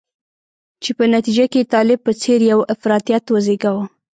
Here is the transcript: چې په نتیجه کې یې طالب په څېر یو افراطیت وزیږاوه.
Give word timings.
چې 0.83 0.91
په 0.97 1.03
نتیجه 1.15 1.45
کې 1.51 1.59
یې 1.61 1.69
طالب 1.73 1.99
په 2.03 2.11
څېر 2.21 2.39
یو 2.51 2.59
افراطیت 2.73 3.25
وزیږاوه. 3.29 3.83